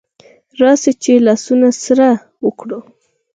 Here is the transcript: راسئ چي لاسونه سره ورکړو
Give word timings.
راسئ 0.59 0.91
چي 1.03 1.13
لاسونه 1.25 1.69
سره 1.85 2.07
ورکړو 2.45 2.79